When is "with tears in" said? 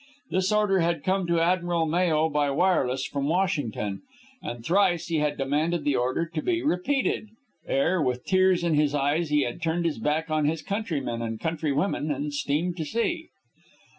8.01-8.73